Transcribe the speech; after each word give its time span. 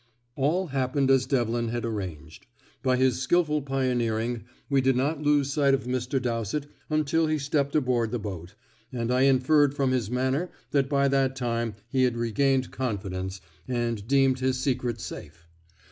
All 0.35 0.65
happened 0.69 1.11
as 1.11 1.27
Devlin 1.27 1.67
had 1.67 1.85
arranged. 1.85 2.47
By 2.81 2.97
his 2.97 3.21
skilful 3.21 3.61
pioneering 3.61 4.45
we 4.67 4.81
did 4.81 4.95
not 4.95 5.21
lose 5.21 5.53
sight 5.53 5.75
of 5.75 5.83
Mr. 5.83 6.19
Dowsett 6.19 6.65
until 6.89 7.27
he 7.27 7.37
stepped 7.37 7.75
aboard 7.75 8.09
the 8.09 8.17
boat, 8.17 8.55
and 8.91 9.11
I 9.11 9.21
inferred 9.25 9.75
from 9.75 9.91
his 9.91 10.09
manner 10.09 10.49
that 10.71 10.89
by 10.89 11.07
that 11.09 11.35
time 11.35 11.75
he 11.87 12.01
had 12.01 12.17
regained 12.17 12.71
confidence, 12.71 13.41
and 13.67 14.07
deemed 14.07 14.39
his 14.39 14.57
secret 14.59 14.99
safe. 14.99 15.47